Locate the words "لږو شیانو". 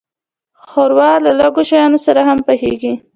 1.39-1.99